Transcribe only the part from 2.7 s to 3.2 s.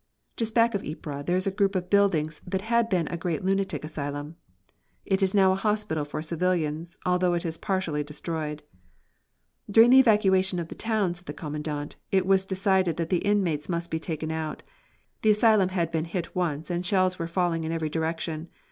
been a